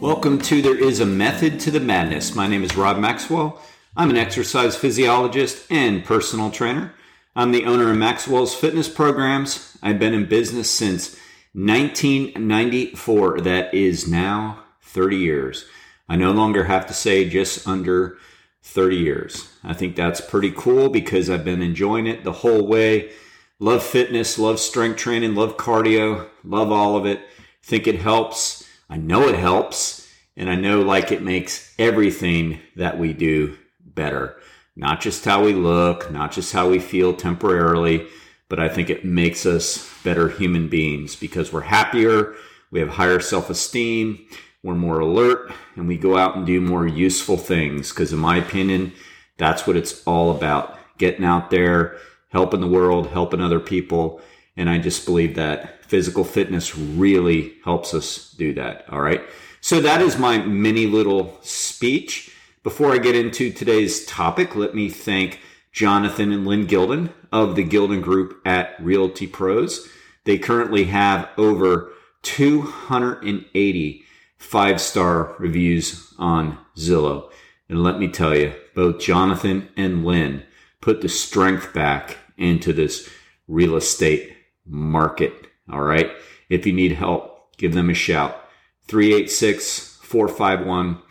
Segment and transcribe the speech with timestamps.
[0.00, 2.32] Welcome to There Is a Method to the Madness.
[2.36, 3.60] My name is Rob Maxwell.
[3.96, 6.94] I'm an exercise physiologist and personal trainer.
[7.34, 9.76] I'm the owner of Maxwell's Fitness Programs.
[9.82, 11.16] I've been in business since
[11.54, 13.40] 1994.
[13.40, 15.64] That is now 30 years.
[16.08, 18.18] I no longer have to say just under
[18.62, 19.52] 30 years.
[19.64, 23.10] I think that's pretty cool because I've been enjoying it the whole way.
[23.58, 27.20] Love fitness, love strength training, love cardio, love all of it.
[27.64, 28.67] Think it helps.
[28.88, 30.08] I know it helps.
[30.38, 34.36] And I know like it makes everything that we do better.
[34.76, 38.06] Not just how we look, not just how we feel temporarily,
[38.48, 42.36] but I think it makes us better human beings because we're happier,
[42.70, 44.24] we have higher self esteem,
[44.62, 47.90] we're more alert, and we go out and do more useful things.
[47.90, 48.92] Because, in my opinion,
[49.38, 51.96] that's what it's all about getting out there,
[52.30, 54.20] helping the world, helping other people.
[54.58, 58.84] And I just believe that physical fitness really helps us do that.
[58.90, 59.22] All right.
[59.60, 62.34] So that is my mini little speech.
[62.64, 65.40] Before I get into today's topic, let me thank
[65.72, 69.88] Jonathan and Lynn Gilden of the Gilden Group at Realty Pros.
[70.24, 74.04] They currently have over 280
[74.38, 77.30] five star reviews on Zillow.
[77.68, 80.42] And let me tell you, both Jonathan and Lynn
[80.80, 83.08] put the strength back into this
[83.46, 84.37] real estate
[84.68, 85.46] market.
[85.70, 86.10] All right.
[86.48, 88.44] If you need help, give them a shout.
[88.86, 91.02] 386 451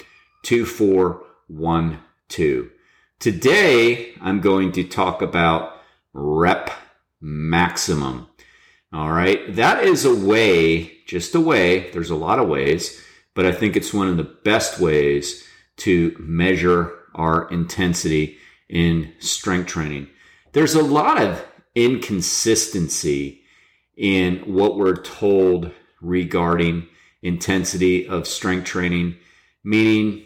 [0.44, 2.70] 2412.
[3.20, 5.82] Today, I'm going to talk about
[6.14, 6.72] rep
[7.22, 8.28] maximum.
[8.94, 9.54] All right.
[9.56, 13.02] That is a way, just a way, there's a lot of ways,
[13.34, 15.44] but I think it's one of the best ways
[15.78, 18.38] to measure our intensity
[18.70, 20.08] in strength training.
[20.54, 23.44] There's a lot of inconsistency
[23.98, 26.88] in what we're told regarding
[27.22, 29.18] intensity of strength training,
[29.64, 30.24] meaning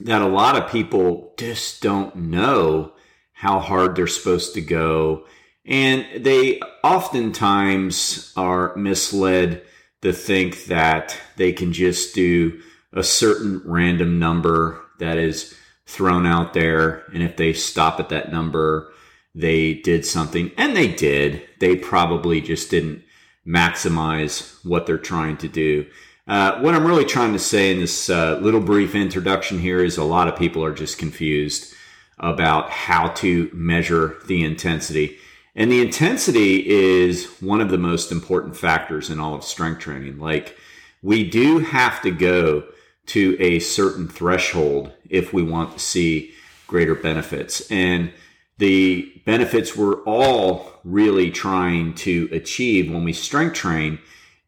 [0.00, 2.92] that a lot of people just don't know
[3.32, 5.24] how hard they're supposed to go.
[5.64, 9.62] And they oftentimes are misled
[10.02, 12.60] to think that they can just do
[12.92, 15.54] a certain random number that is
[15.86, 17.04] thrown out there.
[17.12, 18.92] And if they stop at that number,
[19.36, 20.50] they did something.
[20.56, 21.42] And they did.
[21.60, 23.04] They probably just didn't
[23.46, 25.86] maximize what they're trying to do.
[26.26, 29.98] Uh, what I'm really trying to say in this uh, little brief introduction here is
[29.98, 31.72] a lot of people are just confused
[32.18, 35.18] about how to measure the intensity.
[35.54, 40.18] And the intensity is one of the most important factors in all of strength training.
[40.18, 40.56] Like,
[41.02, 42.64] we do have to go
[43.06, 46.32] to a certain threshold if we want to see
[46.66, 47.70] greater benefits.
[47.70, 48.12] And
[48.58, 53.98] the benefits we're all really trying to achieve when we strength train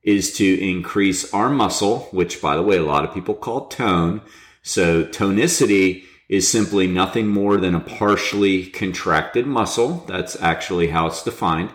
[0.02, 4.22] is to increase our muscle, which by the way, a lot of people call tone.
[4.62, 10.04] So tonicity is simply nothing more than a partially contracted muscle.
[10.06, 11.70] That's actually how it's defined.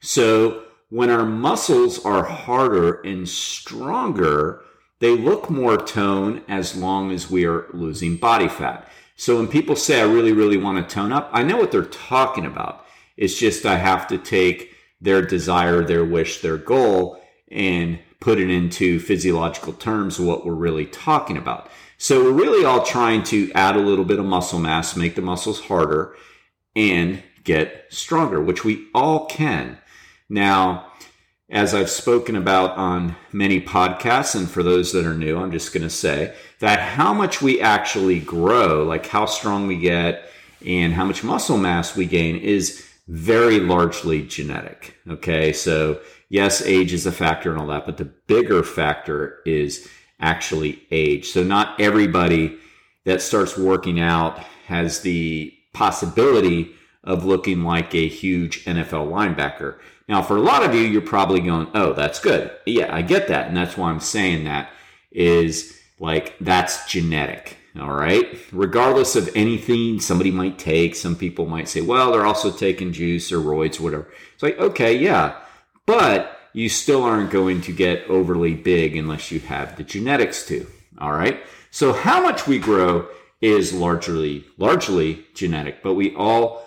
[0.00, 4.62] So when our muscles are harder and stronger,
[5.00, 8.88] they look more tone as long as we are losing body fat.
[9.16, 11.82] So when people say, I really, really want to tone up, I know what they're
[11.84, 12.84] talking about.
[13.16, 18.50] It's just I have to take their desire, their wish, their goal, and put it
[18.50, 21.70] into physiological terms what we're really talking about.
[21.98, 25.22] So we're really all trying to add a little bit of muscle mass, make the
[25.22, 26.14] muscles harder,
[26.74, 29.78] and get stronger, which we all can.
[30.28, 30.92] Now,
[31.48, 35.72] as I've spoken about on many podcasts, and for those that are new, I'm just
[35.72, 40.28] going to say that how much we actually grow, like how strong we get
[40.64, 44.96] and how much muscle mass we gain, is very largely genetic.
[45.08, 49.88] Okay, so yes, age is a factor and all that, but the bigger factor is
[50.18, 51.28] actually age.
[51.28, 52.58] So not everybody
[53.04, 56.74] that starts working out has the possibility
[57.06, 59.78] of looking like a huge NFL linebacker.
[60.08, 62.50] Now, for a lot of you, you're probably going, oh, that's good.
[62.66, 63.48] Yeah, I get that.
[63.48, 64.70] And that's why I'm saying that
[65.10, 67.56] is like that's genetic.
[67.78, 68.38] All right.
[68.52, 73.30] Regardless of anything somebody might take, some people might say, well, they're also taking juice
[73.30, 74.08] or roids, or whatever.
[74.34, 75.36] It's like, okay, yeah.
[75.84, 80.66] But you still aren't going to get overly big unless you have the genetics to.
[80.98, 81.40] All right.
[81.70, 83.08] So how much we grow
[83.42, 86.65] is largely, largely genetic, but we all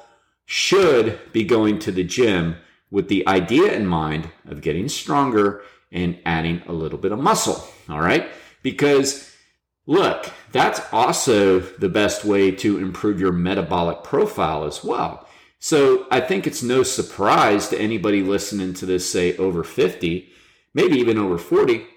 [0.49, 2.55] should be going to the gym
[2.89, 5.61] with the idea in mind of getting stronger
[5.91, 7.67] and adding a little bit of muscle.
[7.87, 8.29] All right.
[8.63, 9.29] Because
[9.89, 15.27] Look, that's also the best way to improve your metabolic profile as well.
[15.57, 20.29] So I think it's no surprise to anybody listening to this, say over 50,
[20.75, 21.87] maybe even over 40,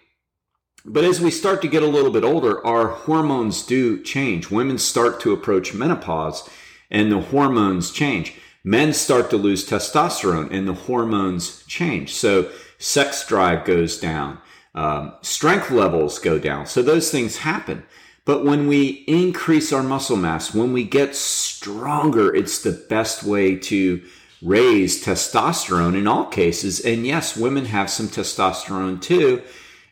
[0.87, 4.51] But as we start to get a little bit older, our hormones do change.
[4.51, 6.49] Women start to approach menopause
[6.91, 8.35] and the hormones change.
[8.65, 12.15] Men start to lose testosterone and the hormones change.
[12.15, 14.39] So sex drive goes down,
[14.75, 16.67] um, strength levels go down.
[16.67, 17.85] So those things happen.
[18.25, 23.57] But when we increase our muscle mass, when we get stronger, it's the best way
[23.57, 24.01] to
[24.41, 26.81] raise testosterone in all cases.
[26.81, 29.43] And yes, women have some testosterone too.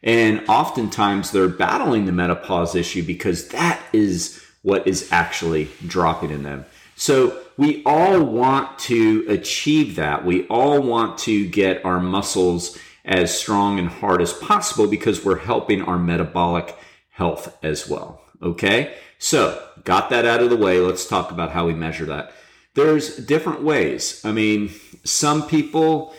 [0.02, 6.42] And oftentimes they're battling the menopause issue because that is what is actually dropping in
[6.42, 6.64] them.
[7.00, 10.22] So we all want to achieve that.
[10.22, 15.38] We all want to get our muscles as strong and hard as possible because we're
[15.38, 16.76] helping our metabolic
[17.08, 18.20] health as well.
[18.42, 18.94] Okay.
[19.18, 20.78] So got that out of the way.
[20.78, 22.34] Let's talk about how we measure that.
[22.74, 24.20] There's different ways.
[24.22, 24.70] I mean,
[25.02, 26.14] some people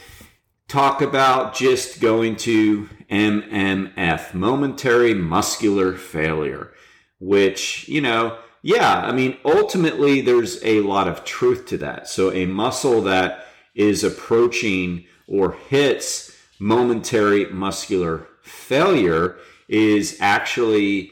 [0.67, 6.73] talk about just going to MMF, momentary muscular failure,
[7.19, 12.07] which, you know, yeah, I mean, ultimately, there's a lot of truth to that.
[12.07, 19.37] So, a muscle that is approaching or hits momentary muscular failure
[19.67, 21.11] is actually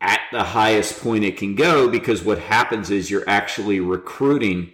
[0.00, 4.72] at the highest point it can go because what happens is you're actually recruiting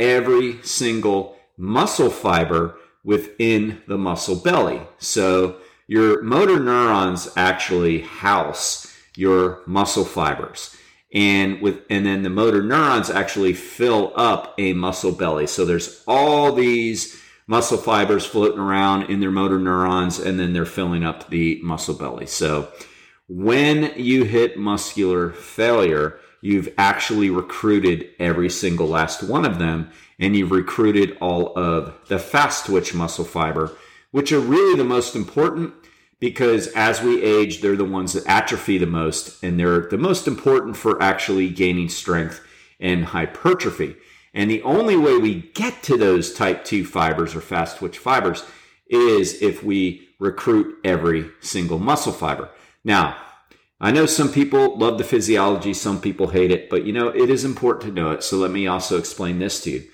[0.00, 4.80] every single muscle fiber within the muscle belly.
[4.98, 10.76] So your motor neurons actually house your muscle fibers.
[11.14, 15.46] And with and then the motor neurons actually fill up a muscle belly.
[15.46, 20.64] So there's all these muscle fibers floating around in their motor neurons and then they're
[20.64, 22.26] filling up the muscle belly.
[22.26, 22.68] So
[23.28, 30.36] when you hit muscular failure, you've actually recruited every single last one of them and
[30.36, 33.72] you've recruited all of the fast twitch muscle fiber,
[34.10, 35.74] which are really the most important
[36.24, 40.26] because as we age, they're the ones that atrophy the most and they're the most
[40.26, 42.40] important for actually gaining strength
[42.80, 43.94] and hypertrophy.
[44.32, 48.42] And the only way we get to those type 2 fibers or fast twitch fibers
[48.86, 52.48] is if we recruit every single muscle fiber.
[52.82, 53.18] Now,
[53.78, 57.28] I know some people love the physiology, some people hate it, but you know, it
[57.28, 58.24] is important to know it.
[58.24, 59.84] So let me also explain this to you.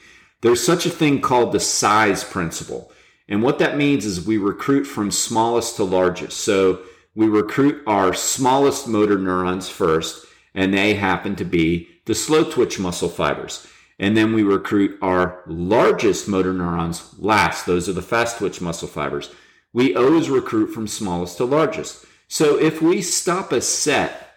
[0.42, 2.92] There's such a thing called the size principle.
[3.30, 6.38] And what that means is we recruit from smallest to largest.
[6.40, 6.82] So
[7.14, 12.78] we recruit our smallest motor neurons first, and they happen to be the slow twitch
[12.78, 13.66] muscle fibers.
[14.00, 17.66] And then we recruit our largest motor neurons last.
[17.66, 19.30] Those are the fast twitch muscle fibers.
[19.72, 22.04] We always recruit from smallest to largest.
[22.26, 24.34] So if we stop a set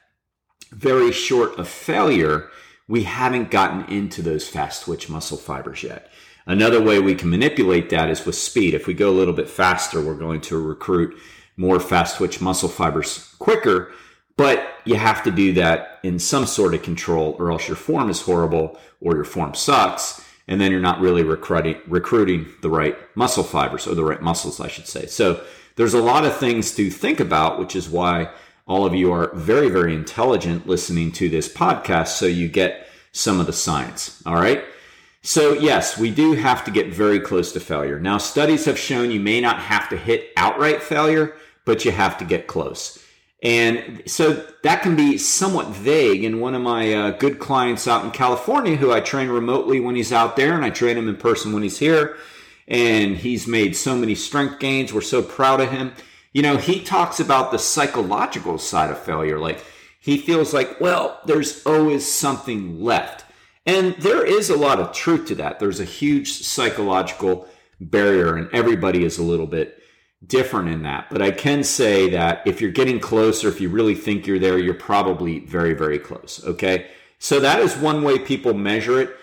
[0.71, 2.49] very short of failure,
[2.87, 6.09] we haven't gotten into those fast twitch muscle fibers yet.
[6.45, 8.73] Another way we can manipulate that is with speed.
[8.73, 11.17] If we go a little bit faster, we're going to recruit
[11.55, 13.91] more fast twitch muscle fibers quicker,
[14.35, 18.09] but you have to do that in some sort of control or else your form
[18.09, 20.21] is horrible or your form sucks.
[20.45, 24.59] And then you're not really recruiting, recruiting the right muscle fibers or the right muscles,
[24.59, 25.05] I should say.
[25.05, 25.41] So
[25.77, 28.29] there's a lot of things to think about, which is why
[28.65, 33.39] all of you are very, very intelligent listening to this podcast so you get some
[33.39, 34.21] of the science.
[34.25, 34.63] All right.
[35.21, 37.99] So, yes, we do have to get very close to failure.
[37.99, 42.17] Now, studies have shown you may not have to hit outright failure, but you have
[42.17, 42.99] to get close.
[43.41, 46.23] And so that can be somewhat vague.
[46.23, 49.95] And one of my uh, good clients out in California, who I train remotely when
[49.95, 52.17] he's out there, and I train him in person when he's here,
[52.67, 54.93] and he's made so many strength gains.
[54.93, 55.93] We're so proud of him.
[56.33, 59.39] You know, he talks about the psychological side of failure.
[59.39, 59.63] Like
[59.99, 63.23] he feels like, well, there's always something left.
[63.65, 65.59] And there is a lot of truth to that.
[65.59, 67.47] There's a huge psychological
[67.79, 69.81] barrier, and everybody is a little bit
[70.25, 71.07] different in that.
[71.09, 74.57] But I can say that if you're getting closer, if you really think you're there,
[74.57, 76.43] you're probably very, very close.
[76.43, 76.87] Okay.
[77.19, 79.15] So that is one way people measure it.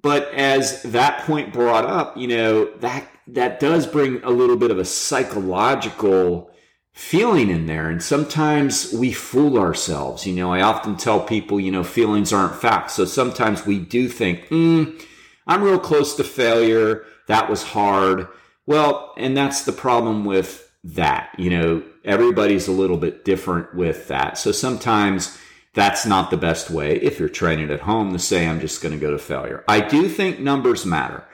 [0.00, 4.70] But as that point brought up, you know, that that does bring a little bit
[4.70, 6.50] of a psychological
[6.92, 7.88] feeling in there.
[7.88, 10.26] And sometimes we fool ourselves.
[10.26, 12.94] You know, I often tell people, you know, feelings aren't facts.
[12.94, 15.02] So sometimes we do think, mm,
[15.46, 17.04] I'm real close to failure.
[17.28, 18.28] That was hard.
[18.66, 21.34] Well, and that's the problem with that.
[21.38, 24.36] You know, everybody's a little bit different with that.
[24.36, 25.38] So sometimes
[25.74, 28.92] that's not the best way if you're training at home to say, I'm just going
[28.92, 29.64] to go to failure.
[29.66, 31.24] I do think numbers matter.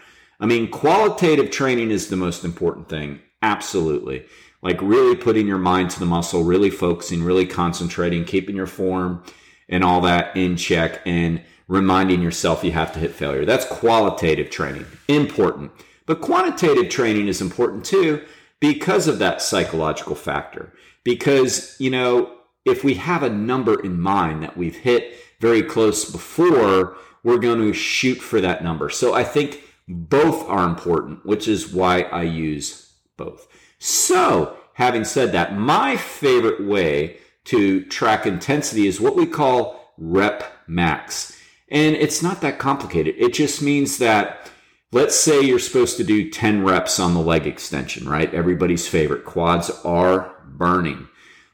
[0.40, 3.21] I mean, qualitative training is the most important thing.
[3.42, 4.25] Absolutely.
[4.62, 9.23] Like really putting your mind to the muscle, really focusing, really concentrating, keeping your form
[9.68, 13.45] and all that in check and reminding yourself you have to hit failure.
[13.45, 14.87] That's qualitative training.
[15.09, 15.71] Important.
[16.07, 18.25] But quantitative training is important too
[18.61, 20.73] because of that psychological factor.
[21.09, 22.30] because, you know,
[22.66, 27.61] if we have a number in mind that we've hit very close before, we're going
[27.61, 28.90] to shoot for that number.
[28.90, 33.49] So I think both are important, which is why I use both.
[33.78, 40.45] So, having said that, my favorite way to track intensity is what we call rep
[40.66, 41.37] max.
[41.71, 43.14] And it's not that complicated.
[43.18, 44.50] It just means that
[44.92, 48.33] let's say you're supposed to do 10 reps on the leg extension, right?
[48.33, 49.25] Everybody's favorite.
[49.25, 51.09] Quads are burning.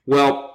[0.06, 0.50] Well,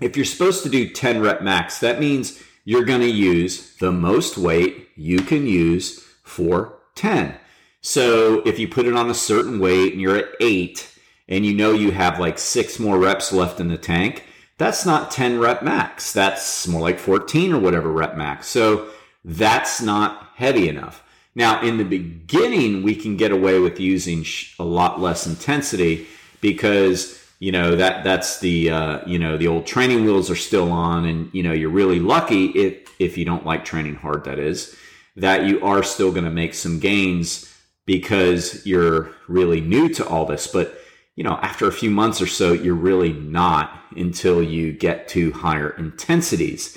[0.00, 3.92] if you're supposed to do 10 rep max, that means you're going to use the
[3.92, 7.34] most weight you can use for 10.
[7.80, 10.90] So if you put it on a certain weight and you're at eight
[11.28, 14.24] and you know you have like six more reps left in the tank,
[14.56, 16.12] that's not 10 rep max.
[16.12, 18.46] That's more like 14 or whatever rep max.
[18.46, 18.88] So
[19.24, 21.02] that's not heavy enough.
[21.34, 24.24] Now, in the beginning, we can get away with using
[24.58, 26.06] a lot less intensity
[26.40, 30.70] because you know that that's the uh, you know the old training wheels are still
[30.70, 34.24] on, and you know you're really lucky if if you don't like training hard.
[34.24, 34.76] That is
[35.16, 37.52] that you are still going to make some gains
[37.86, 40.78] because you're really new to all this, but
[41.16, 45.30] you know, after a few months or so, you're really not until you get to
[45.32, 46.76] higher intensities.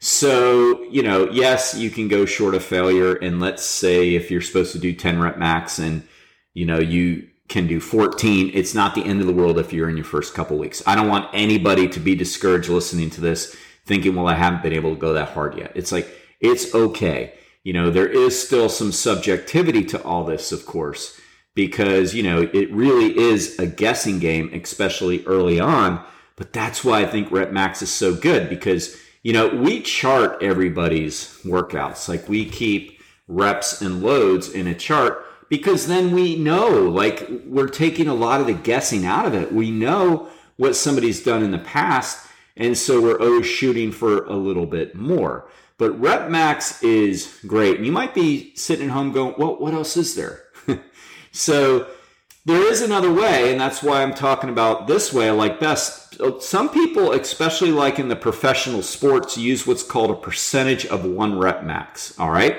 [0.00, 3.14] So, you know, yes, you can go short of failure.
[3.14, 6.06] And let's say if you're supposed to do 10 rep max and,
[6.52, 9.88] you know, you can do 14, it's not the end of the world if you're
[9.88, 10.82] in your first couple weeks.
[10.86, 13.56] I don't want anybody to be discouraged listening to this
[13.86, 15.72] thinking, well, I haven't been able to go that hard yet.
[15.74, 16.08] It's like,
[16.40, 17.34] it's okay.
[17.64, 21.20] You know, there is still some subjectivity to all this, of course
[21.54, 26.02] because, you know, it really is a guessing game, especially early on.
[26.36, 30.42] But that's why I think Rep Max is so good because, you know, we chart
[30.42, 32.08] everybody's workouts.
[32.08, 37.68] Like we keep reps and loads in a chart because then we know, like, we're
[37.68, 39.52] taking a lot of the guessing out of it.
[39.52, 42.26] We know what somebody's done in the past.
[42.56, 45.48] And so we're always shooting for a little bit more.
[45.80, 47.78] But Rep Max is great.
[47.78, 50.44] And you might be sitting at home going, well, what else is there?
[51.32, 51.86] So
[52.44, 56.20] there is another way, and that's why I'm talking about this way I like best.
[56.40, 61.38] Some people, especially like in the professional sports, use what's called a percentage of one
[61.38, 62.18] rep max.
[62.18, 62.58] All right.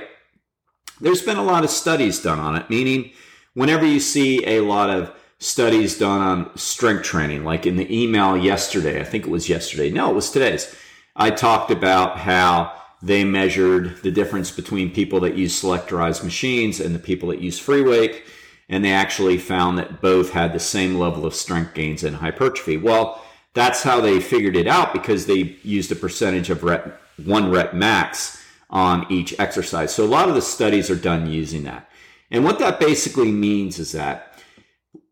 [1.01, 3.11] There's been a lot of studies done on it, meaning
[3.55, 8.37] whenever you see a lot of studies done on strength training, like in the email
[8.37, 9.89] yesterday, I think it was yesterday.
[9.89, 10.73] No, it was today's.
[11.13, 16.93] I talked about how they measured the difference between people that use selectorized machines and
[16.93, 18.23] the people that use free weight
[18.71, 22.77] and they actually found that both had the same level of strength gains and hypertrophy.
[22.77, 27.51] Well, that's how they figured it out because they used a percentage of rep, one
[27.51, 29.93] rep max on each exercise.
[29.93, 31.89] So a lot of the studies are done using that.
[32.31, 34.30] And what that basically means is that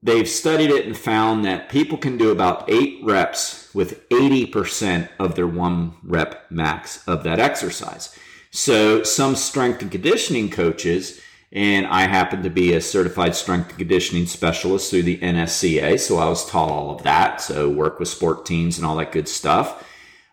[0.02, 5.36] they've studied it and found that people can do about eight reps with 80% of
[5.36, 8.18] their one rep max of that exercise.
[8.52, 11.22] So some strength and conditioning coaches
[11.52, 16.00] and I happen to be a certified strength and conditioning specialist through the NSCA.
[16.00, 17.42] So I was taught all of that.
[17.42, 19.86] So work with sport teams and all that good stuff.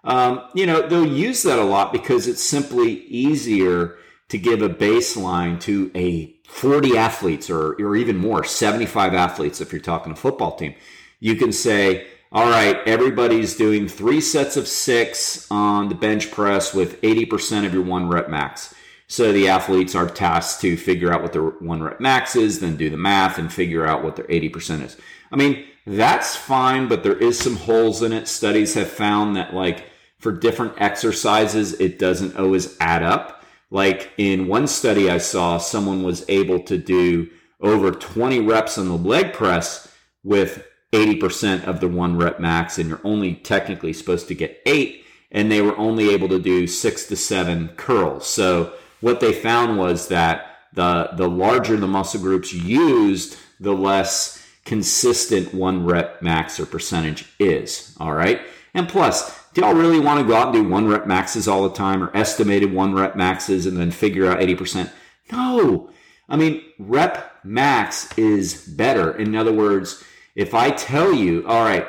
[0.04, 3.96] Um, you know, they'll use that a lot because it's simply easier
[4.28, 9.72] to give a baseline to a 40 athletes or, or even more, 75 athletes if
[9.72, 10.74] you're talking a football team.
[11.20, 16.74] You can say, all right, everybody's doing three sets of six on the bench press
[16.74, 18.74] with 80% of your one rep max.
[19.08, 22.76] So the athletes are tasked to figure out what their one rep max is, then
[22.76, 24.96] do the math and figure out what their 80% is.
[25.30, 28.26] I mean, that's fine, but there is some holes in it.
[28.26, 29.84] Studies have found that like
[30.18, 33.35] for different exercises, it doesn't always add up.
[33.70, 37.28] Like in one study I saw, someone was able to do
[37.60, 39.92] over 20 reps on the leg press
[40.22, 45.04] with 80% of the one rep max, and you're only technically supposed to get eight,
[45.30, 48.26] and they were only able to do six to seven curls.
[48.26, 54.46] So what they found was that the the larger the muscle groups used, the less
[54.64, 57.96] consistent one rep max or percentage is.
[57.98, 58.40] All right.
[58.74, 61.66] And plus, do y'all really want to go out and do one rep maxes all
[61.66, 64.90] the time or estimated one rep maxes and then figure out 80%?
[65.32, 65.88] No.
[66.28, 69.16] I mean, rep max is better.
[69.16, 71.88] In other words, if I tell you, all right,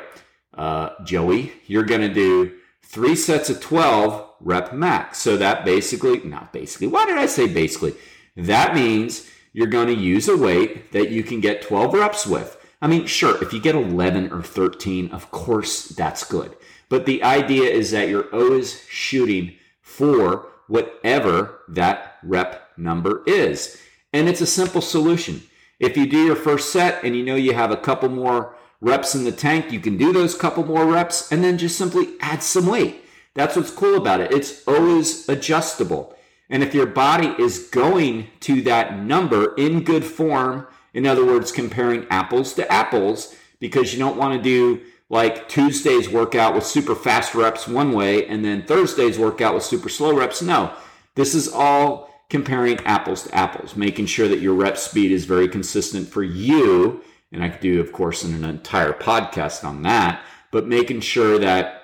[0.54, 5.18] uh, Joey, you're going to do three sets of 12 rep max.
[5.18, 7.92] So that basically, not basically, why did I say basically?
[8.34, 12.54] That means you're going to use a weight that you can get 12 reps with.
[12.80, 16.56] I mean, sure, if you get 11 or 13, of course that's good.
[16.88, 23.80] But the idea is that you're always shooting for whatever that rep number is.
[24.12, 25.42] And it's a simple solution.
[25.78, 29.14] If you do your first set and you know you have a couple more reps
[29.14, 32.42] in the tank, you can do those couple more reps and then just simply add
[32.42, 33.04] some weight.
[33.34, 34.32] That's what's cool about it.
[34.32, 36.16] It's always adjustable.
[36.50, 41.52] And if your body is going to that number in good form, in other words,
[41.52, 46.94] comparing apples to apples, because you don't want to do like Tuesday's workout with super
[46.94, 50.42] fast reps one way and then Thursday's workout with super slow reps.
[50.42, 50.74] No,
[51.14, 55.48] this is all comparing apples to apples, making sure that your rep speed is very
[55.48, 57.02] consistent for you.
[57.32, 61.82] And I could do, of course, an entire podcast on that, but making sure that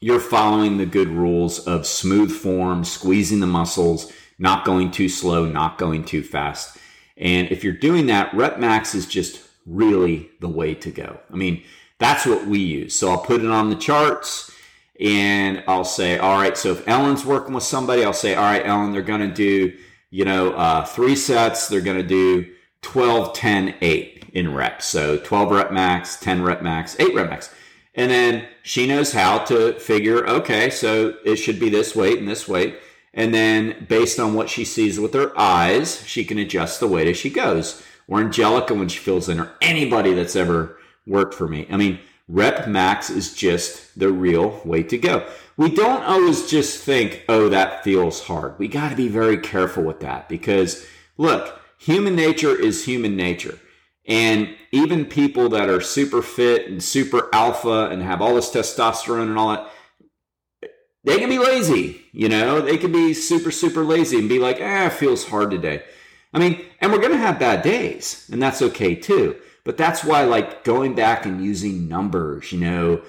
[0.00, 5.44] you're following the good rules of smooth form, squeezing the muscles, not going too slow,
[5.44, 6.76] not going too fast.
[7.16, 11.18] And if you're doing that, rep max is just really the way to go.
[11.32, 11.62] I mean,
[11.98, 12.94] that's what we use.
[12.94, 14.50] So I'll put it on the charts
[15.00, 18.64] and I'll say, all right, so if Ellen's working with somebody, I'll say, all right,
[18.64, 19.76] Ellen, they're going to do,
[20.10, 21.68] you know, uh, three sets.
[21.68, 22.52] They're going to do
[22.82, 24.86] 12, 10, 8 in reps.
[24.86, 27.54] So 12 rep max, 10 rep max, 8 rep max.
[27.94, 32.28] And then she knows how to figure, okay, so it should be this weight and
[32.28, 32.78] this weight.
[33.14, 37.08] And then based on what she sees with her eyes, she can adjust the weight
[37.08, 37.82] as she goes.
[38.08, 41.66] Or Angelica when she fills in, or anybody that's ever worked for me.
[41.70, 45.26] I mean, rep max is just the real way to go.
[45.56, 48.58] We don't always just think, oh, that feels hard.
[48.58, 50.86] We got to be very careful with that because
[51.18, 53.58] look, human nature is human nature.
[54.06, 59.22] And even people that are super fit and super alpha and have all this testosterone
[59.28, 59.70] and all that,
[61.04, 62.02] they can be lazy.
[62.12, 65.50] You know, they can be super, super lazy and be like, ah, it feels hard
[65.50, 65.82] today.
[66.32, 69.36] I mean, and we're going to have bad days, and that's okay too.
[69.64, 73.02] But that's why, like, going back and using numbers, you know,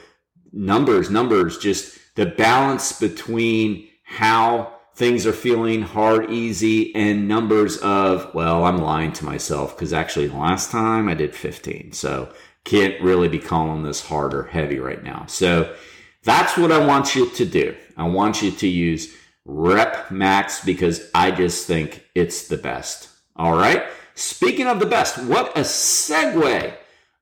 [0.51, 8.34] numbers, numbers, just the balance between how things are feeling hard, easy, and numbers of,
[8.36, 11.94] well, I'm lying to myself because actually last time I did 15.
[11.94, 12.32] So
[12.63, 15.25] can't really be calling this hard or heavy right now.
[15.27, 15.75] So
[16.24, 17.75] that's what I want you to do.
[17.98, 19.15] I want you to use
[19.46, 23.09] rep max because I just think it's the best.
[23.35, 23.83] All right.
[24.15, 26.74] Speaking of the best, what a segue.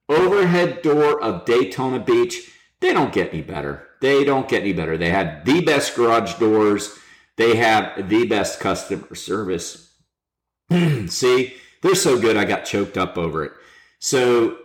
[0.09, 2.51] Overhead door of Daytona Beach.
[2.81, 3.87] They don't get any better.
[4.01, 4.97] They don't get any better.
[4.97, 6.97] They had the best garage doors.
[7.37, 9.93] They have the best customer service.
[11.07, 13.51] See, they're so good, I got choked up over it.
[13.99, 14.57] So